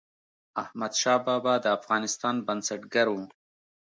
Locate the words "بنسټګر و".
2.47-3.17